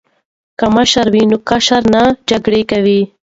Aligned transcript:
که 0.59 0.65
مشره 0.75 1.09
وي 1.13 1.23
نو 1.31 1.37
کشران 1.49 1.83
نه 1.93 2.03
جګړه 2.29 2.59
کوي. 2.71 3.01